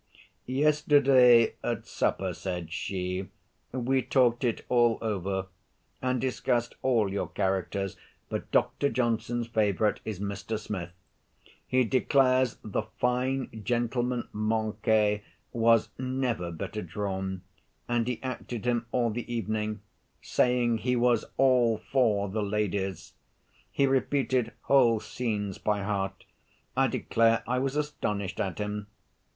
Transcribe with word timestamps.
"Yesterday 0.47 1.57
at 1.63 1.85
supper," 1.85 2.33
said 2.33 2.73
she, 2.73 3.29
"we 3.71 4.01
talked 4.01 4.43
it 4.43 4.65
all 4.67 4.97
over, 4.99 5.45
and 6.01 6.19
discussed 6.19 6.73
all 6.81 7.13
your 7.13 7.27
characters; 7.27 7.97
but 8.27 8.49
Dr. 8.49 8.89
Johnson's 8.89 9.45
favorite 9.45 9.99
is 10.03 10.19
Mr. 10.19 10.57
Smith. 10.57 10.89
He 11.67 11.83
declares 11.83 12.57
the 12.63 12.81
fine 12.97 13.61
gentleman 13.63 14.27
manqué 14.33 15.21
was 15.53 15.89
never 15.99 16.51
better 16.51 16.81
drawn, 16.81 17.43
and 17.87 18.07
he 18.07 18.19
acted 18.23 18.65
him 18.65 18.87
all 18.91 19.11
the 19.11 19.31
evening, 19.31 19.81
saying 20.19 20.79
'he 20.79 20.95
was 20.95 21.25
all 21.37 21.77
for 21.77 22.27
the 22.27 22.41
ladies!' 22.41 23.13
He 23.71 23.85
repeated 23.85 24.51
whole 24.61 24.99
scenes 24.99 25.59
by 25.59 25.83
heart. 25.83 26.25
I 26.75 26.87
declare 26.87 27.43
I 27.45 27.59
was 27.59 27.75
astonished 27.75 28.39
at 28.39 28.57
him. 28.57 28.87